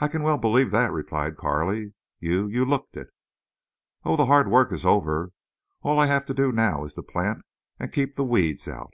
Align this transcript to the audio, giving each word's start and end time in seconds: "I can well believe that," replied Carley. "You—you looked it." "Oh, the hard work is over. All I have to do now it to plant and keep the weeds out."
"I 0.00 0.08
can 0.08 0.24
well 0.24 0.38
believe 0.38 0.72
that," 0.72 0.90
replied 0.90 1.36
Carley. 1.36 1.92
"You—you 2.18 2.64
looked 2.64 2.96
it." 2.96 3.10
"Oh, 4.04 4.16
the 4.16 4.26
hard 4.26 4.48
work 4.50 4.72
is 4.72 4.84
over. 4.84 5.30
All 5.82 6.00
I 6.00 6.06
have 6.06 6.26
to 6.26 6.34
do 6.34 6.50
now 6.50 6.82
it 6.84 6.90
to 6.94 7.04
plant 7.04 7.42
and 7.78 7.92
keep 7.92 8.16
the 8.16 8.24
weeds 8.24 8.66
out." 8.66 8.92